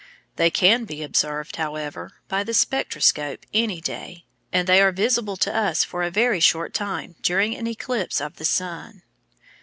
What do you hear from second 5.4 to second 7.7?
us for a very short time during an